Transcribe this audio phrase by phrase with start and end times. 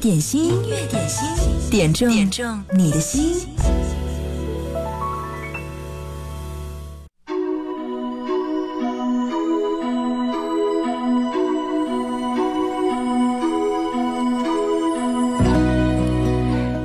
[0.00, 3.46] 点心，音乐点心，点中点中你的心。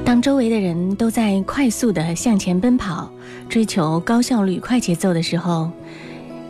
[0.04, 3.10] 当周围的人都在快速的向前奔跑，
[3.48, 5.72] 追求高效率、快节奏的时候，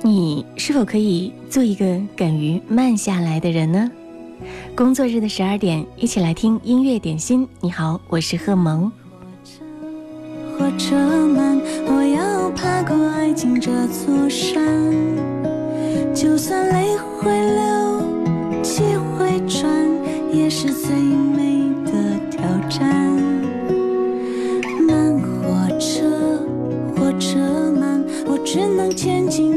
[0.01, 3.91] 你是否可以做一个敢于慢下来的人呢？
[4.75, 7.47] 工作日的十二点，一起来听音乐点心。
[7.61, 8.91] 你好，我是贺萌。
[10.59, 14.61] 火车慢，我要爬过爱情这座山。
[16.13, 18.83] 就算泪会流，气
[19.17, 19.71] 会喘，
[20.33, 23.15] 也是最美的挑战。
[24.85, 26.37] 慢火车，
[26.97, 27.39] 火车
[27.79, 29.53] 慢，我只能前进，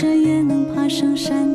[0.00, 1.51] 也能爬上山。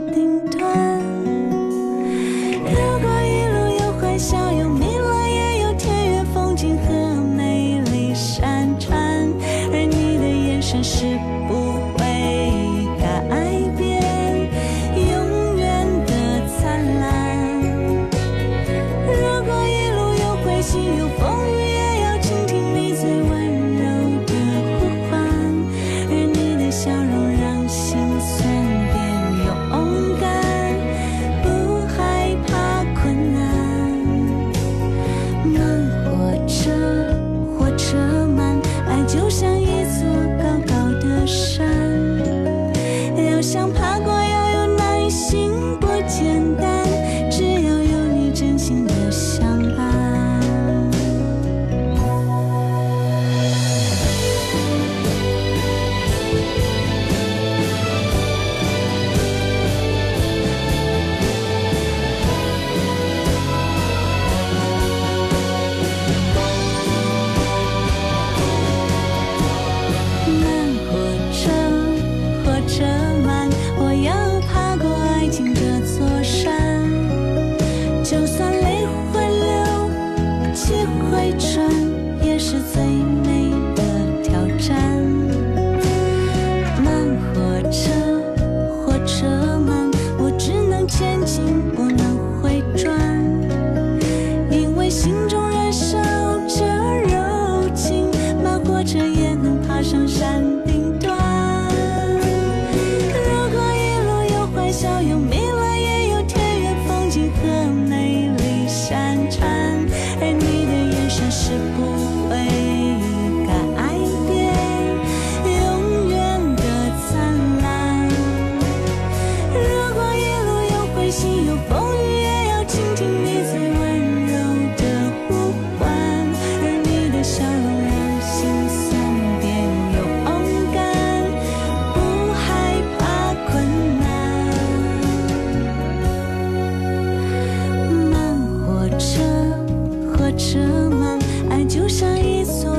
[141.67, 142.73] 就像一座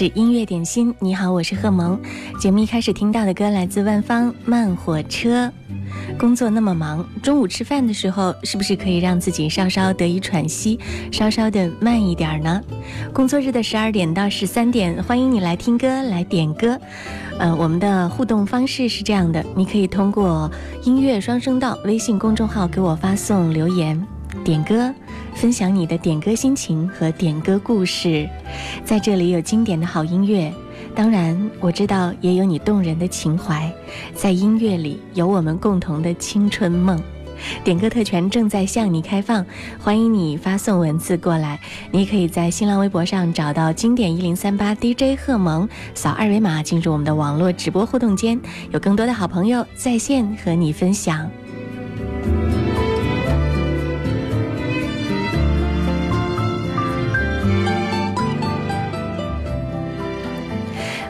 [0.00, 2.00] 是音乐点心，你好，我是贺萌。
[2.38, 5.46] 节目一开始听到的歌来自万芳《慢火车》。
[6.18, 10.80] 工作那么忙，中午吃饭的时候，是不是可以让自己稍稍得以喘息，
[11.12, 12.62] 稍稍的慢一点呢？
[13.12, 16.80] 工作日的十二点到十三点，欢迎你来听歌，来点歌。
[17.38, 20.50] 呃，我们的互动方式是这样的，你可以通过
[20.84, 24.02] 音乐双声道微信公众号给我发送留言。
[24.44, 24.92] 点歌，
[25.34, 28.28] 分享你的点歌心情和点歌故事，
[28.84, 30.52] 在这里有经典的好音乐，
[30.94, 33.72] 当然我知道也有你动人的情怀，
[34.14, 37.00] 在音乐里有我们共同的青春梦。
[37.64, 39.44] 点歌特权正在向你开放，
[39.78, 41.58] 欢迎你发送文字过来。
[41.90, 48.38] 你可以在新浪微博上找到经典一零三八 DJ 贺萌，扫二维码进入我们的网络直播互动间，
[48.72, 51.30] 有更多的好朋友在线和你分享。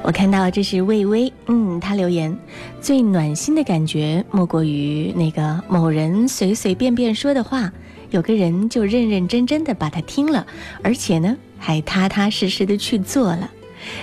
[0.02, 2.36] 我看到这是魏巍，嗯，他留言
[2.80, 7.70] 最暖心的感觉莫过于那个某人随随便便说的话，
[8.10, 10.44] 有个人就认认真真的把它听了，
[10.82, 13.50] 而且呢还踏踏实实的去做了。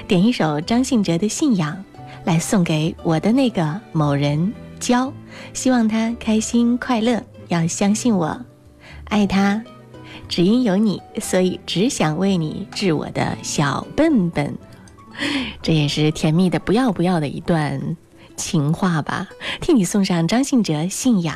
[0.07, 1.75] 点一首张信哲的《信仰》，
[2.23, 5.11] 来送给我的那个某人娇，
[5.53, 8.39] 希望他开心快乐，要相信我，
[9.05, 9.61] 爱他，
[10.29, 14.55] 只因有你，所以只想为你治我的小笨笨。
[15.61, 17.97] 这也是甜蜜的不要不要的一段
[18.35, 19.27] 情话吧，
[19.61, 21.35] 替你送上张信哲《信仰》。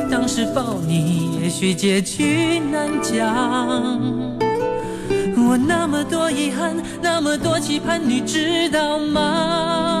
[0.33, 3.99] 是否你，也许结局难讲。
[5.35, 10.00] 我那么多遗憾，那么多期盼，你知道吗？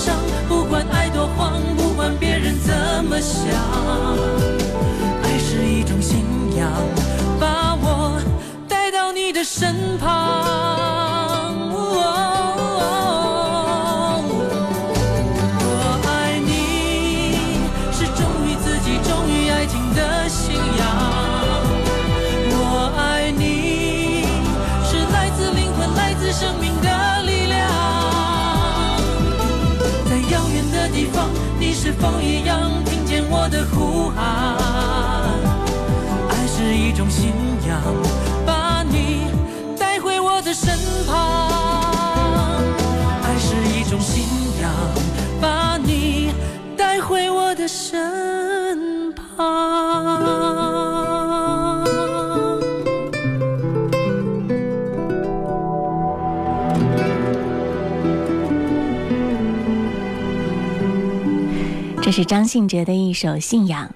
[0.00, 0.16] 伤，
[0.48, 3.44] 不管爱多慌，不管别人怎么想，
[5.22, 6.24] 爱是一种信
[6.56, 6.72] 仰，
[7.38, 8.18] 把我
[8.66, 10.99] 带到你的身旁。
[62.10, 63.88] 这是张信哲的一首《信仰》，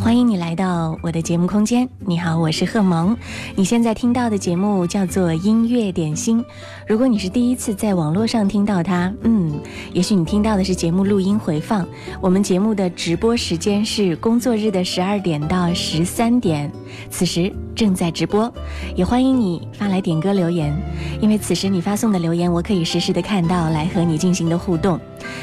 [0.00, 1.88] 欢迎你来到我的节目空间。
[2.06, 3.16] 你好，我是贺萌。
[3.56, 6.44] 你现在听到的节目叫做音乐点心。
[6.86, 9.60] 如果你是第一次在网络上听到它，嗯，
[9.92, 11.84] 也许你听到的是节目录音回放。
[12.20, 16.70] 我们节目的直播时间是工作日的十二点到十三点，
[17.10, 17.52] 此时。
[17.78, 18.52] 正在直播，
[18.96, 20.74] 也欢迎你发来点歌留言，
[21.20, 24.98] 因为此时你发送的留言，我可以实时的看到，来和你进行的互动。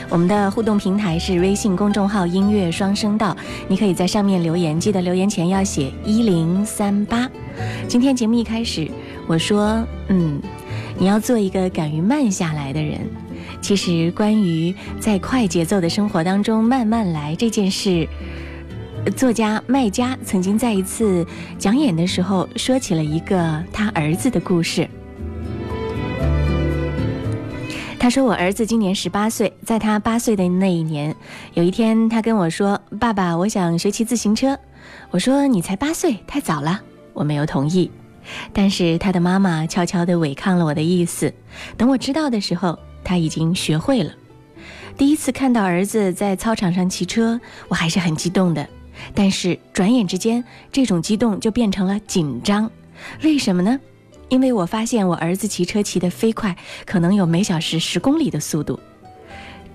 [0.09, 3.33] 我们的互动平台是微信公众号“音乐双声道”，
[3.69, 7.25] 你可以在上面留言，记得留言前要写一零三八。
[7.87, 8.91] 今天节目一开始，
[9.27, 10.41] 我说，嗯，
[10.99, 12.99] 你要做一个敢于慢下来的人。
[13.61, 18.05] 其实，关于在快节奏的生活当中慢慢来这件事，
[19.11, 21.25] 作家麦家曾经在一次
[21.57, 24.89] 讲演的时候说起了一个他儿子的故事。
[27.99, 31.15] 他说：“我儿子今年十八岁，在他八岁的那一年，
[31.53, 34.57] 有一天他跟我说：‘爸爸，我想学骑自行车。’
[35.11, 36.81] 我说：‘你才八岁，太早了。’
[37.13, 37.89] 我没有同意，
[38.53, 41.33] 但是他的妈妈悄悄地违抗了我的意思。
[41.77, 44.11] 等我知道的时候。”他已经学会了。
[44.97, 48.67] 第一次看到儿子在操场上骑车，我还是很激动的。
[49.13, 52.69] 但是转眼之间，这种激动就变成了紧张。
[53.23, 53.79] 为什么呢？
[54.29, 58.79] 因为我发现我儿子骑车骑得飞快，可能有每小时十公里的速度。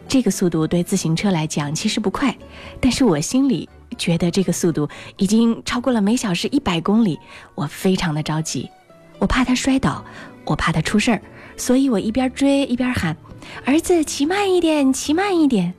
[0.09, 2.37] 这个速度对自行车来讲其实不快，
[2.81, 7.17] 但是我心里觉得这个速度已经超过了每小时一百公里。
[7.55, 8.69] 我非常的着急，
[9.21, 10.05] 我怕他摔倒，
[10.45, 11.23] 我怕他出事儿。
[11.57, 13.17] 所以我一边追一边喊
[13.65, 15.73] ：“儿子，骑慢一点，骑慢一点。”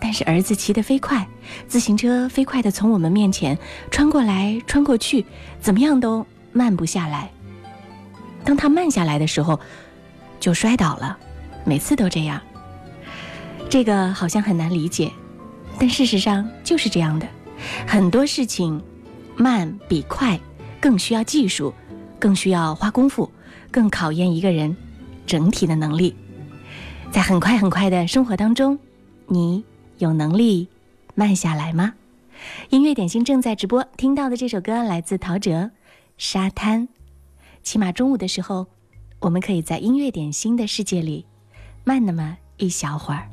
[0.00, 1.26] 但是儿子骑得飞快，
[1.68, 3.58] 自行车飞快地从我们面前
[3.90, 5.24] 穿过来穿过去，
[5.60, 7.30] 怎么样都慢不下来。
[8.44, 9.58] 当他慢下来的时候，
[10.38, 11.16] 就摔倒了，
[11.64, 12.40] 每次都这样。
[13.68, 15.12] 这个好像很难理解，
[15.78, 17.26] 但事实上就是这样的。
[17.86, 18.82] 很多事情，
[19.36, 20.40] 慢比快
[20.80, 21.72] 更需要技术，
[22.18, 23.30] 更需要花功夫。
[23.72, 24.76] 更考验一个人
[25.26, 26.16] 整体的能力，
[27.12, 28.76] 在很快很快的生活当中，
[29.28, 29.62] 你
[29.98, 30.66] 有能力
[31.20, 31.96] 慢下来吗？
[32.70, 35.64] 音乐点心正在直播，听到的这首歌来自陶喆，
[36.16, 36.88] 《沙滩》。
[37.62, 38.68] 起码中午的时候，
[39.18, 41.26] 我们可以在音乐点心的世界里
[41.84, 43.28] 慢那么一小会儿。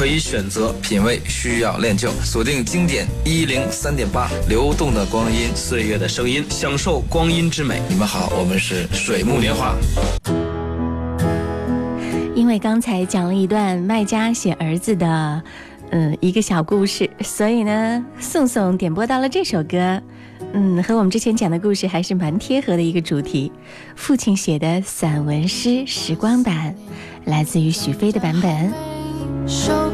[0.00, 2.10] 可以选择品味需要练就。
[2.24, 7.82] 锁定经典一零三点八流动的光阴岁月的声音享受光阴之美。
[7.86, 9.76] 你们好我们是水木年华。
[12.34, 15.42] 因为刚才讲了一段卖家写儿子的
[15.90, 20.00] 嗯一个小故事所以呢宋宋点播到了这首歌。
[20.54, 23.52] 嗯和我们之前讲的故事还是蛮贴合的一个主题
[23.96, 26.74] 父亲写的散文诗时光版
[27.26, 29.89] 来自于许飞的版本。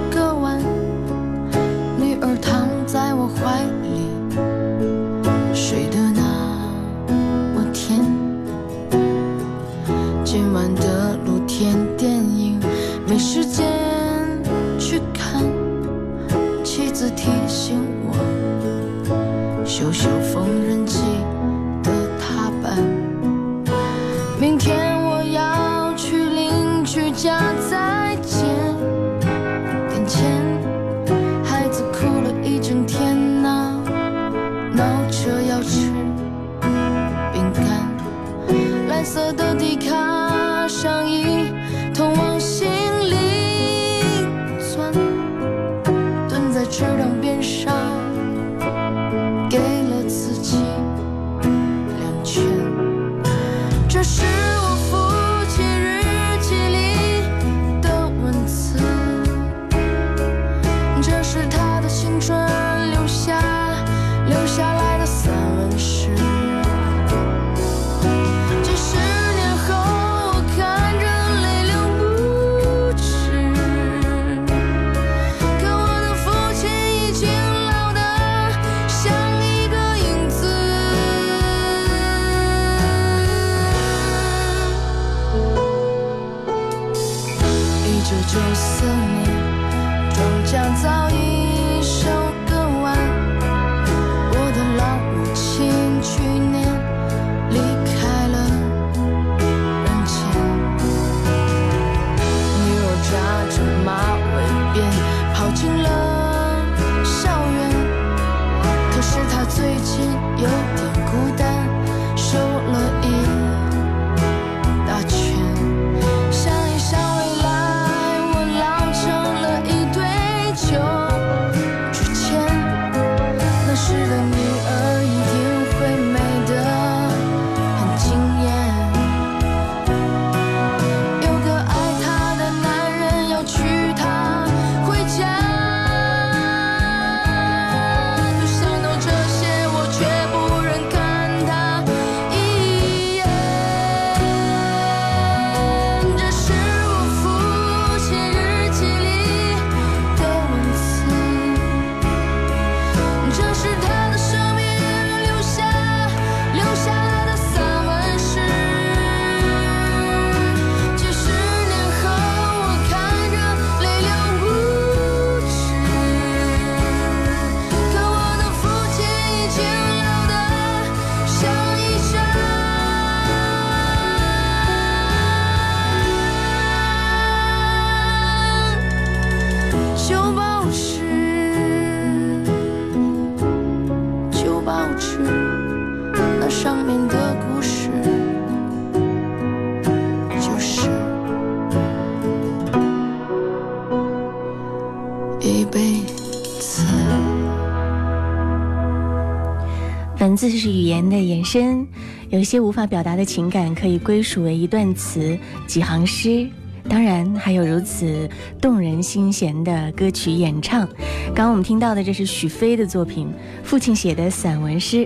[201.57, 201.89] 真
[202.29, 206.47] 有一些无法表达的情感，可以归属为一段词、几行诗。
[206.87, 208.29] 当然，还有如此
[208.61, 210.87] 动人心弦的歌曲演唱。
[211.29, 213.29] 刚刚我们听到的，这是许飞的作品
[213.65, 214.97] 《父亲写的散文诗》。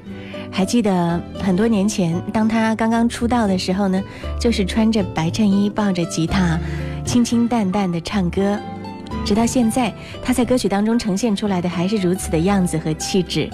[0.51, 4.03] 还记得很多年前，当他刚刚出道的时候呢，
[4.41, 6.59] 就是穿着白衬衣，抱着吉他，
[7.07, 8.59] 清清淡淡的唱歌。
[9.25, 13.49] 直到现在，他在歌曲当中呈现出来的还是如此的样子和气质。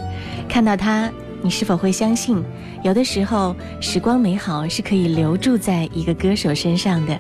[0.49, 1.13] 看到他。
[1.47, 2.43] 你是否会相信，
[2.83, 7.17] 有的时候时光美好是可以留住在一个歌手身上的？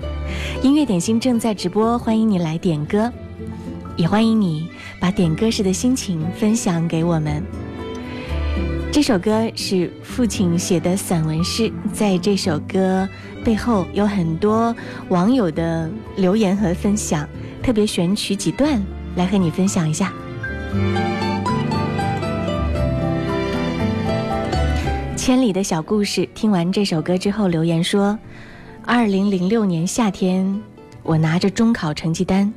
[0.65, 3.09] 音乐点心正在直播，欢迎你来点歌，
[3.97, 7.41] 也欢迎你把点歌时的心情分享给我们。
[8.91, 13.09] 这首歌是父亲写的散文诗，在这首歌
[13.45, 14.75] 背后有很多
[15.09, 17.29] 网友的留言和分享。
[17.63, 18.83] 特别选取几段
[19.15, 20.13] 来和你分享一下。
[25.27, 28.17] 千里的小故事，听完这首歌之后留言说：，
[28.85, 30.63] 二零零六年夏天，
[31.03, 32.55] 我拿着中考成绩单，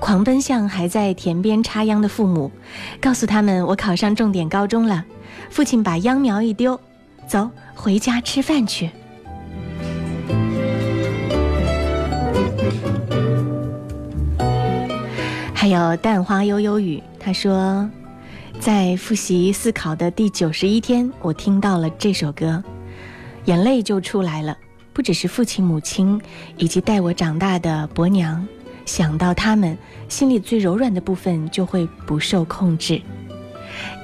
[0.00, 2.50] 狂奔向还在田边插秧的父母，
[2.98, 5.04] 告诉他们我考上重点高中了。
[5.50, 6.80] 父亲把秧苗一丢，
[7.26, 8.88] 走回家吃饭去。
[15.52, 17.86] 还有淡花悠悠雨，他说，
[18.60, 22.62] 在复习思考的第九十一天，我听到了这首歌，
[23.44, 24.56] 眼泪就出来了。
[24.92, 26.20] 不只是父亲、母亲，
[26.56, 28.46] 以及带我长大的伯娘，
[28.84, 33.00] 想到他们，心里最柔软的部分就会不受控制。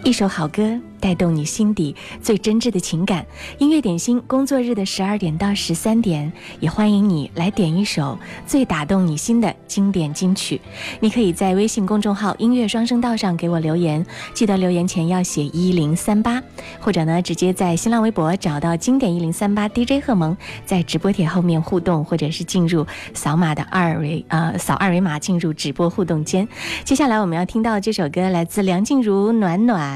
[0.05, 0.79] 一首好歌。
[1.01, 3.27] 带动你心底最真挚的情感，
[3.59, 10.59] 音乐点心，工作日的十二点到十三点，也欢迎你来点一首最打动你心的经典金曲。
[11.01, 16.43] 你可以在微信公众号“音乐双声道”上给我留言，记得留言前要写一零三八，
[16.81, 26.49] 或者呢，直接在新浪微博找到经典一零三八 DJ 贺萌，在直播帖后面互动，或者是进入扫码的二维呃扫二维码进入直播互动间。
[26.83, 29.93] 接下来我们要听到这首歌，来自梁静茹《暖暖》。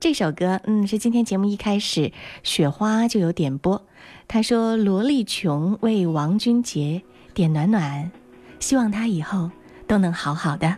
[0.00, 3.82] 这首歌，嗯，是今天节目一开始雪花就有点播。
[4.28, 8.10] 他说：“罗丽琼为王俊杰点暖暖，
[8.60, 9.50] 希望他以后
[9.86, 10.76] 都能好好的。”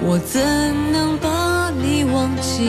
[0.00, 0.40] 我怎
[0.92, 2.62] 能把你忘记？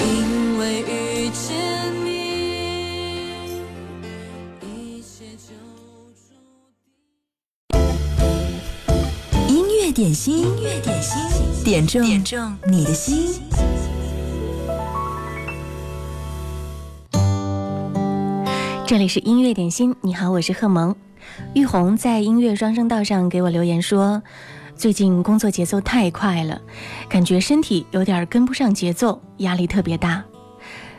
[0.00, 1.52] 因为遇见
[2.04, 2.08] 你，
[9.48, 11.20] 音乐点心，音乐点心，
[11.64, 13.42] 点中点中你的心。
[18.86, 20.96] 这里是音乐点心，你好，我是贺萌。
[21.54, 24.22] 玉红在音乐双声道上给我留言说，
[24.76, 26.60] 最近工作节奏太快了，
[27.08, 30.24] 感觉身体有点跟不上节奏，压力特别大。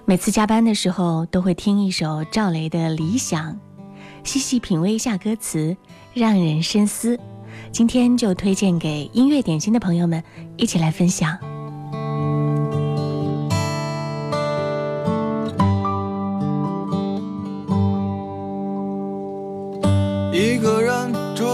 [0.05, 3.53] 每次加班的时候都会听一首赵雷的《理想》，
[4.23, 5.77] 细细品味一下歌词，
[6.13, 7.19] 让人深思。
[7.71, 10.21] 今天就推荐给音乐点心的朋友们
[10.57, 11.37] 一起来分享。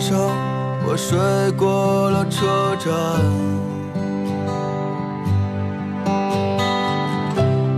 [0.00, 0.18] 上
[0.86, 1.18] 我睡
[1.52, 2.92] 过了车站，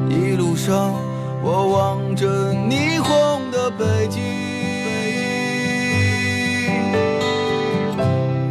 [0.08, 0.94] 一路上
[1.42, 4.20] 我望着霓虹的北京。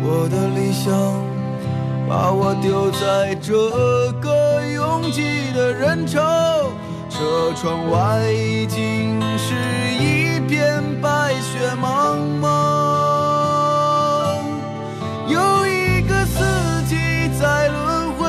[0.03, 1.29] 我的理想。
[2.10, 3.53] 把我丢在这
[4.19, 6.19] 个拥挤的人潮，
[7.08, 9.53] 车窗外已经是
[9.93, 12.98] 一片白雪茫茫。
[17.39, 18.28] 在轮回，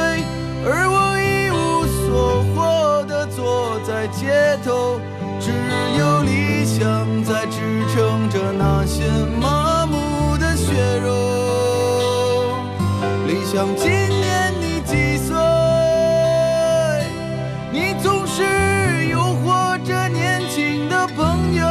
[0.64, 5.00] 而我一无所获的坐在街头，
[5.40, 5.50] 只
[5.98, 9.02] 有理想在支撑着那些
[9.40, 12.54] 麻木的血肉。
[13.26, 15.34] 理想今年你几岁？
[17.72, 21.66] 你总是诱惑着年轻的朋友，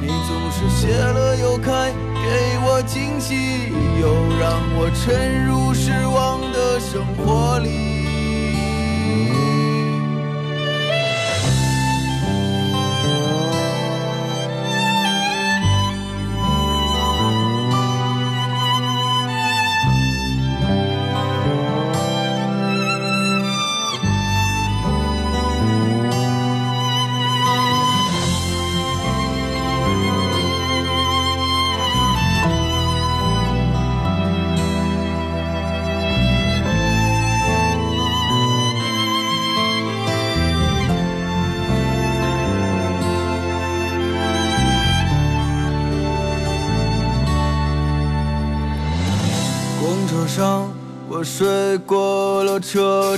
[0.00, 4.08] 你总是谢了又开，给我惊喜，又
[4.40, 6.35] 让我沉入失望
[6.96, 7.95] 生活里。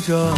[0.01, 0.33] 车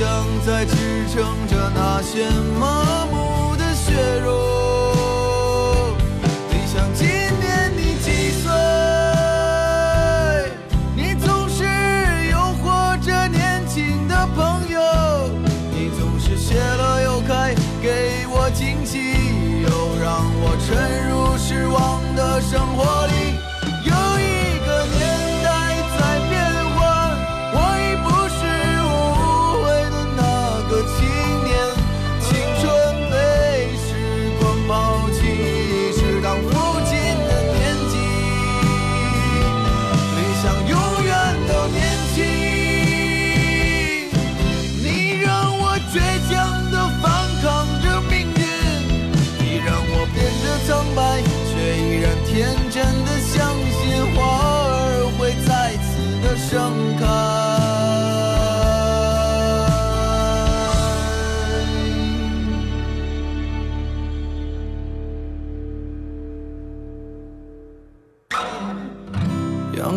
[0.00, 0.74] 像在支
[1.12, 2.26] 撑着那些
[2.58, 3.09] 梦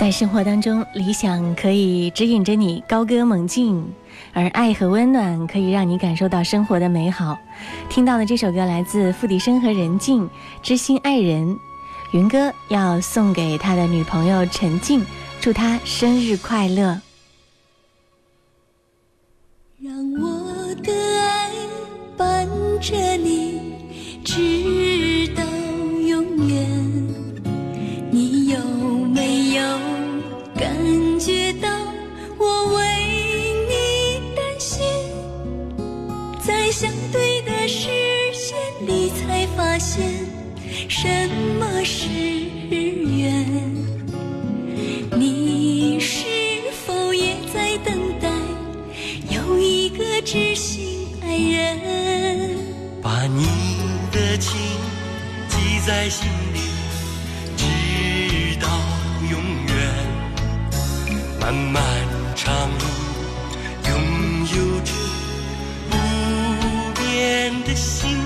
[0.00, 3.84] 在生活当中，理想可以指引着你高歌猛进，
[4.32, 7.38] 而爱和温暖可以让你感受到生活的美好。
[7.90, 10.24] 听到的这首歌来自付笛声和任静，
[10.62, 11.46] 《知心爱人》，
[12.14, 15.04] 云哥要送给他的女朋友陈静，
[15.38, 16.98] 祝她生日快乐。
[19.82, 21.50] 让我的爱
[22.16, 22.48] 伴
[22.80, 23.60] 着你，
[24.24, 24.89] 直
[31.20, 31.68] 觉到
[32.38, 32.82] 我为
[33.68, 34.80] 你担心？
[36.40, 37.90] 在相对的视
[38.32, 38.56] 线
[38.86, 40.02] 里，才发现
[40.88, 41.28] 什
[41.58, 43.46] 么是缘。
[45.18, 46.24] 你是
[46.86, 48.30] 否也在等待？
[49.28, 52.56] 有一个知心爱人，
[53.02, 53.44] 把你
[54.10, 54.58] 的情
[55.50, 56.60] 记在心里，
[61.40, 61.82] 漫漫
[62.36, 62.84] 长路，
[63.88, 63.92] 拥
[64.46, 64.92] 有着
[65.90, 65.96] 不
[67.00, 68.16] 变的心，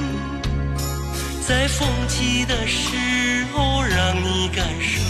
[1.46, 5.00] 在风起的时候，让你感受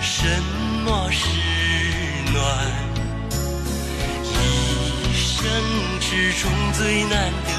[0.00, 0.26] 什
[0.84, 1.28] 么是
[2.32, 2.40] 暖。
[4.22, 4.32] 一
[5.12, 5.50] 生
[6.00, 7.50] 之中最难得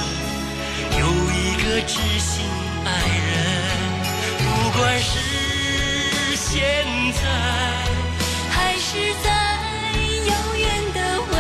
[1.00, 2.44] 有一个知心
[2.86, 2.88] 爱
[3.28, 3.34] 人，
[4.40, 4.44] 不
[4.80, 5.14] 管是
[6.36, 6.54] 现
[7.14, 7.22] 在
[8.50, 9.30] 还是在
[10.28, 11.00] 遥远的
[11.32, 11.36] 未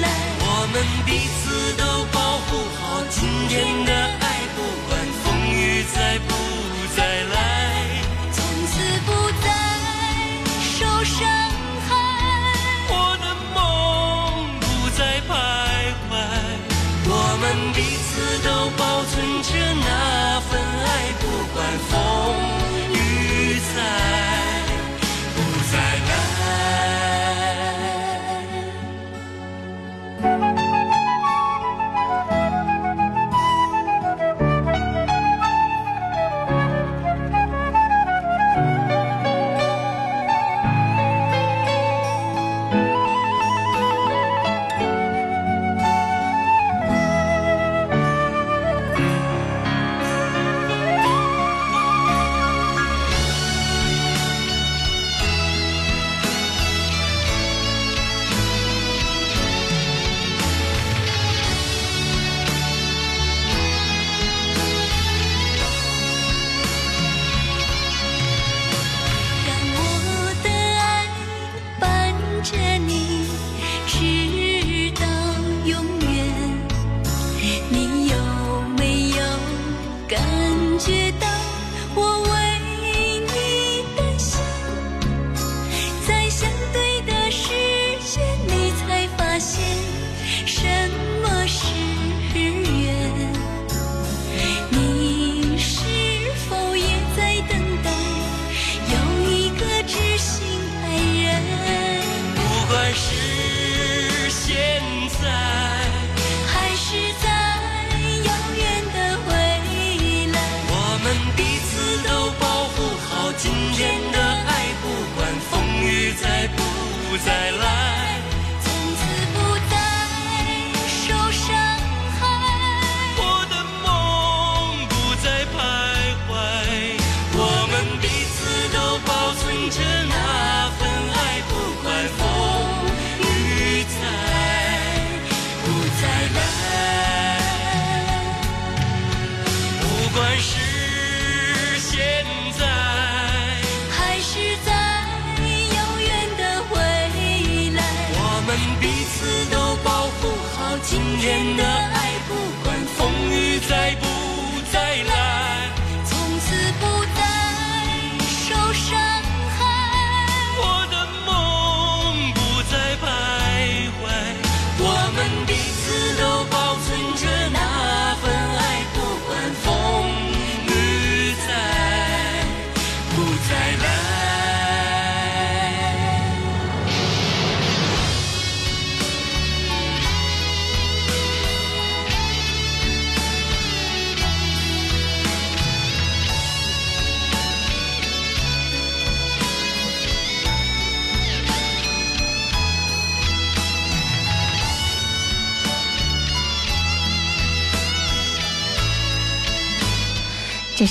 [0.00, 0.08] 来，
[0.40, 0.74] 我们
[1.06, 1.42] 彼此
[1.76, 2.80] 都保护好
[3.10, 3.18] 今
[3.48, 3.90] 天的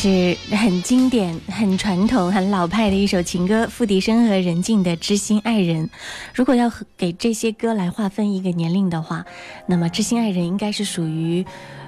[0.03, 5.87] 是很经典、很传统、很老派的一首情歌，付笛声和任静的《知心爱人》。
[6.33, 9.23] 如果要给这些歌来划分一个年龄的话，
[9.65, 11.45] 那么《知心爱人》应该是属于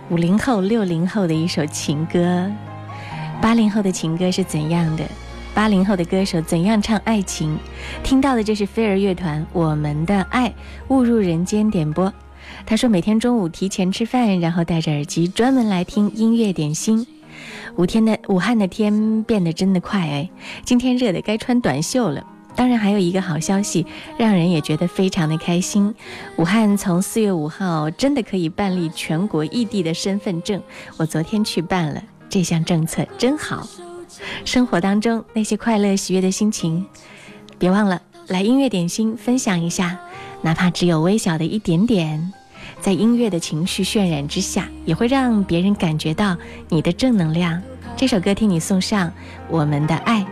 [0.09, 2.49] 五零后、六零后的一首情歌。
[3.41, 5.03] 八零后的情歌是怎样的？
[5.53, 7.59] 八零后的歌手怎样唱爱情？
[8.01, 10.53] 听到的这是飞儿乐团《我们的爱
[10.87, 12.13] 误入人间》点播。
[12.65, 17.05] 他说每天中午提前吃饭，然后戴着耳机专门来听音乐点心。
[17.75, 20.29] 五天的武汉的天变得真的快哎，
[20.63, 22.25] 今天热的该穿短袖了。
[22.55, 23.85] 当然还有一个好消息，
[24.17, 25.93] 让人也觉得非常的开心。
[26.37, 30.61] 武汉从四月五号真的可以办理全国异地的身份证，
[30.95, 33.67] 我昨天去办了，这项政策真好。
[34.45, 36.85] 生活当中那些快乐喜悦的心情，
[37.59, 39.99] 别忘了来音乐点心分享一下，
[40.41, 42.31] 哪怕只有微小的一点点。
[42.85, 46.37] 在音乐的情绪渲染之下，也会让别人感觉到
[46.69, 47.59] 你的正能量。
[47.97, 49.11] 这首歌替你送上
[49.49, 50.23] 我们的爱。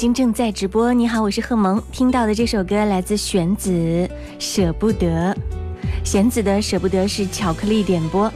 [0.00, 0.94] 心正在直播。
[0.94, 1.78] 你好，我是贺萌。
[1.92, 3.70] 听到的这首歌来自玄子，
[4.38, 5.06] 《舍不得》。
[6.02, 8.32] 弦子的《舍不得》是巧克力点播。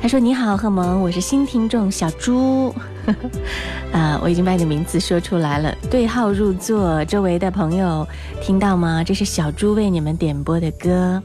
[0.00, 2.72] 他说：“你好，贺萌，我是新听众小猪。
[3.92, 7.04] 啊，我已经把你的名字说出来了，对号入座。
[7.06, 8.06] 周围的朋友
[8.40, 9.02] 听到吗？
[9.02, 11.20] 这是小猪为你们点播的歌。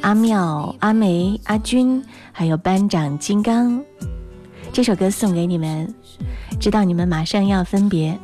[0.00, 2.02] 阿妙、阿梅、阿军，
[2.32, 3.78] 还有班长金刚，
[4.72, 5.94] 这首歌送给你们。
[6.58, 8.18] 知道你们马上要分别。”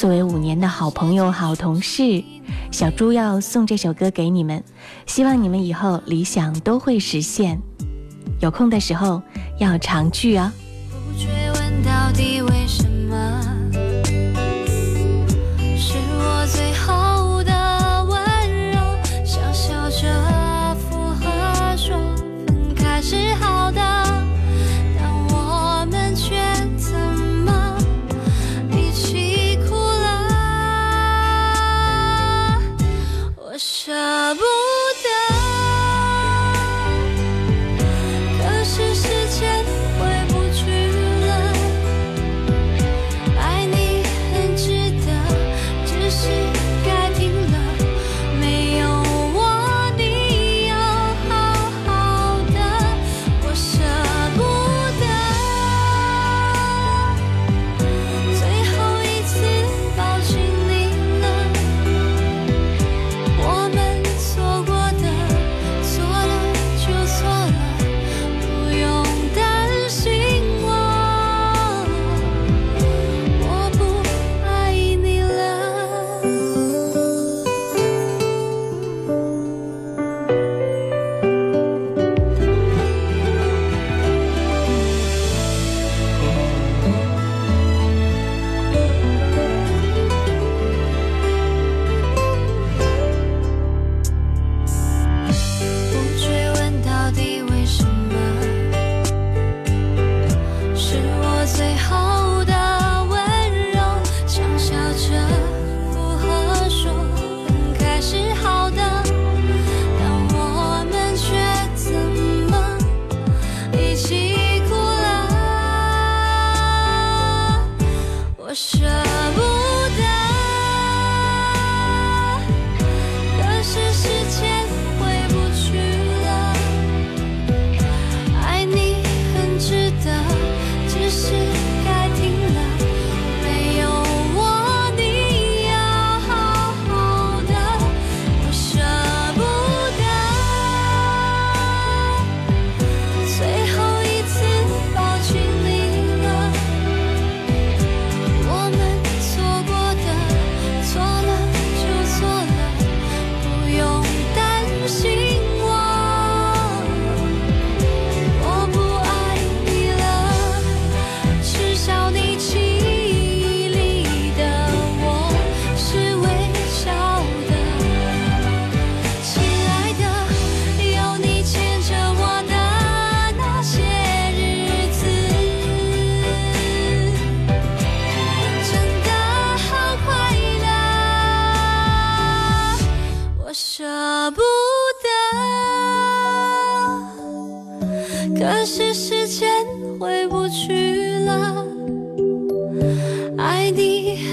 [0.00, 2.24] 作为五年的好朋友、好同事，
[2.72, 4.64] 小猪要送这首歌给你们，
[5.04, 7.60] 希望你们以后理想都会实现。
[8.40, 9.20] 有空的时候
[9.58, 10.50] 要常聚啊。
[10.86, 12.40] 不追问到底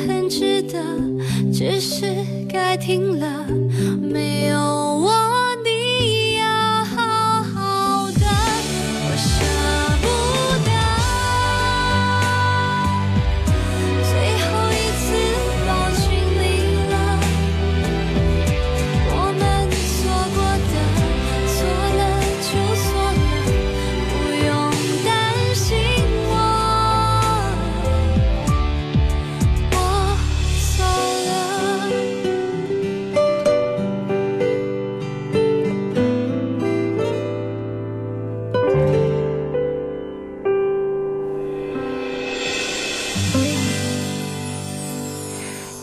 [0.07, 0.79] 很值得
[1.51, 2.05] 只是
[2.49, 3.45] 该停了
[4.01, 5.26] 没有我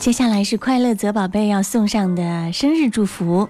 [0.05, 3.49] 接下来是快乐泽宝贝要送上的生日祝福。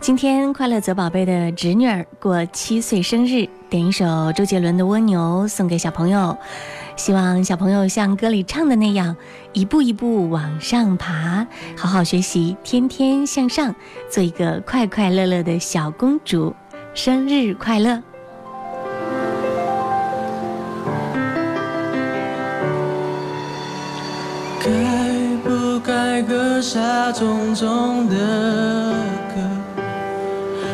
[0.00, 6.36] 今天快乐泽宝贝的侄女儿过七岁生日，点一首周杰伦的《蜗牛》送给小朋友，
[6.96, 9.14] 希望小朋友像歌里唱的那样，
[9.52, 13.72] 一步一步往上爬，好好学习，天天向上，
[14.10, 16.52] 做一个快快乐乐的小公主。
[16.92, 18.02] 生日快乐！
[26.64, 28.16] 下重重的
[29.28, 29.36] 歌，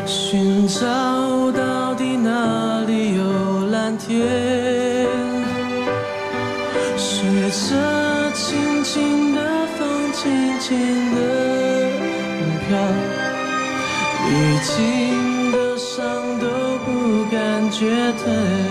[0.05, 0.87] 寻找
[1.51, 5.05] 到底哪里有蓝天，
[6.95, 9.41] 随着轻轻的
[9.77, 10.79] 风，轻轻
[11.13, 11.19] 的
[12.69, 12.69] 飘，
[14.29, 14.31] 历
[14.63, 15.99] 经的伤
[16.39, 16.47] 都
[16.85, 16.89] 不
[17.29, 18.70] 感觉疼。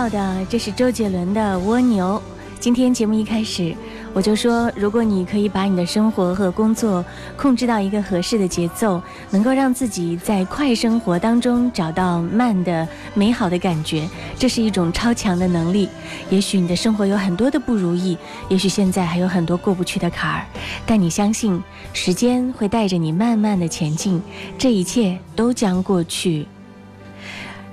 [0.00, 2.22] 到的，这是周杰伦的《蜗牛》。
[2.58, 3.76] 今天节目一开始，
[4.14, 7.04] 我就说，如果你可以把你的生活和工作
[7.36, 15.86] 控制到一个合适的节奏，能够让自己在快生活当中找到慢的美好的感觉，这是一种超强的能力。
[16.30, 18.16] 也许你的生活有很多的不如意，
[18.48, 20.46] 也许现在还有很多过不去的坎儿，
[20.86, 24.22] 但你相信，时间会带着你慢慢的前进，
[24.56, 26.46] 这一切都将过去。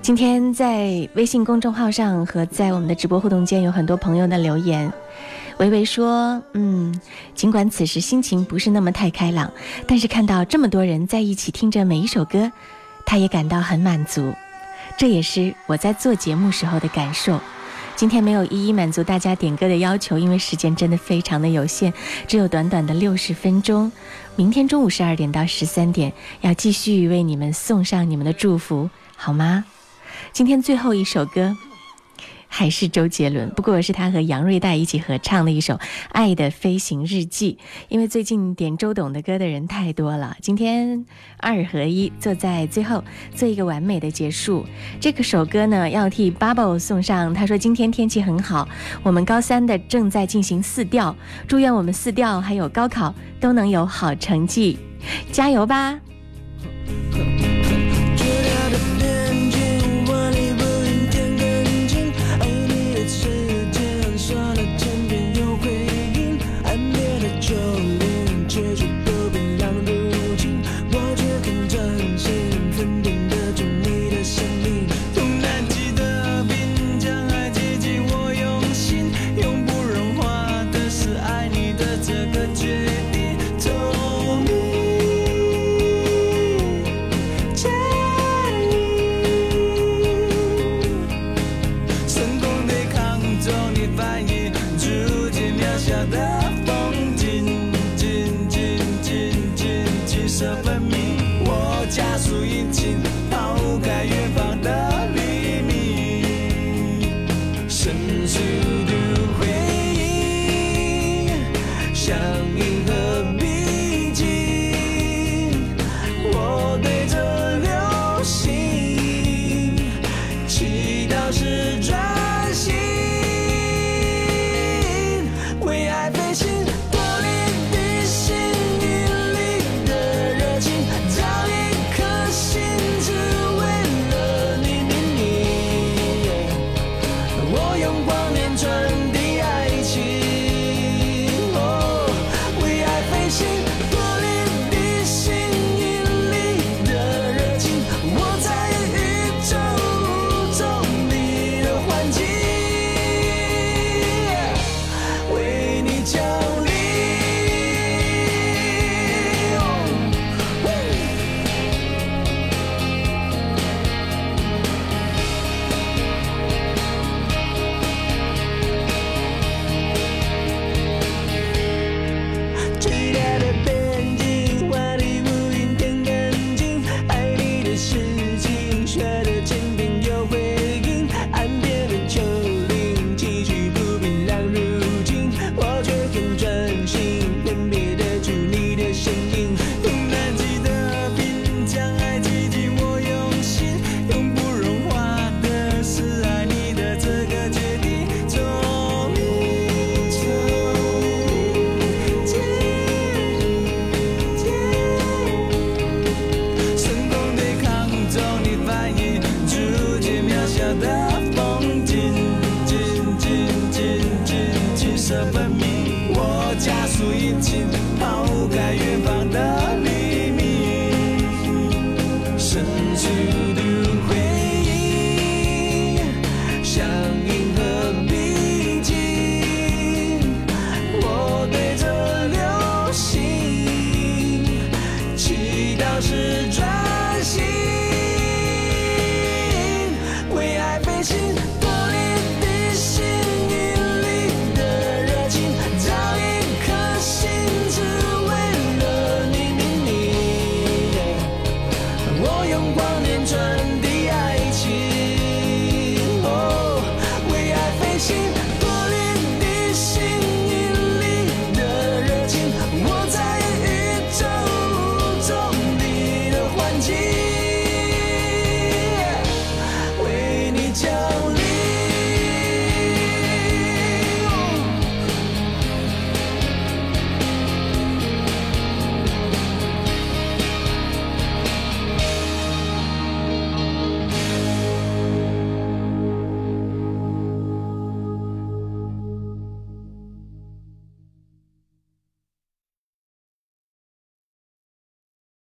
[0.01, 4.91] 今天在微信公众号上和在我们的直播互动间有很多朋友的留言。
[5.57, 6.97] 维维说：“嗯，
[7.35, 9.51] 尽管此时心情不是那么太开朗，
[9.85, 12.51] 但是看到这么多人在一起听着每一首歌，
[13.05, 14.33] 他也感到很满足。
[14.97, 17.39] 这也是我在做节目时候的感受。
[17.95, 21.91] 今天没有一一满足大家点歌的要求，因为时间真的非常的有限，
[22.27, 23.91] 只有短短的六十分钟。
[24.35, 29.65] 明天中午十二点到十三点，要继续为你们送上你们的祝福，好吗？”
[30.37, 31.57] 今天最后一首歌
[32.47, 35.73] 还是周杰伦，不过是他和杨瑞代一起合唱的一首
[36.11, 37.57] 《爱的飞行日记》。
[37.89, 41.03] 因为最近点周董的歌的人太多了，今天
[41.39, 44.63] 二合一，坐在最后做一个完美的结束。
[44.99, 47.33] 这个首歌呢，要替 Bubble 送上。
[47.33, 48.69] 他说今天天气很好，
[49.01, 51.15] 我们高三的正在进行四调，
[51.47, 54.77] 祝愿我们四调还有高考都能有好成绩，
[55.31, 55.99] 加油吧！